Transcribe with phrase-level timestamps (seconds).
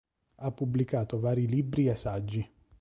[0.37, 2.53] Ha pubblicato vari libri e saggi.